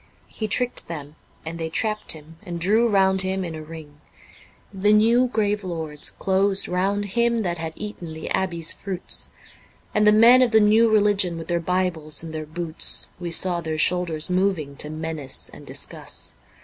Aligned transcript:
He 0.29 0.47
tricked 0.47 0.87
them 0.87 1.15
and 1.45 1.59
they 1.59 1.69
trapped 1.69 2.13
him 2.13 2.39
and 2.41 2.59
drew 2.59 2.89
round 2.89 3.21
him 3.21 3.45
in 3.45 3.53
a 3.53 3.61
ring; 3.61 4.01
The 4.73 4.93
new 4.93 5.27
grave 5.27 5.63
lords 5.63 6.09
closed 6.09 6.67
round 6.67 7.05
him 7.13 7.43
that 7.43 7.59
had 7.59 7.73
eaten 7.75 8.11
the 8.13 8.27
abbey's 8.31 8.73
fruits, 8.73 9.29
And 9.93 10.07
the 10.07 10.11
men 10.11 10.41
of 10.41 10.49
the 10.49 10.59
new 10.59 10.89
religion 10.89 11.37
with 11.37 11.49
their 11.49 11.59
Bibles 11.59 12.23
in 12.23 12.31
their 12.31 12.47
boots, 12.47 13.09
We 13.19 13.29
saw 13.29 13.61
their 13.61 13.77
shoulders 13.77 14.27
moving 14.27 14.75
to 14.77 14.89
menace 14.89 15.49
and 15.53 15.67
discuss. 15.67 16.33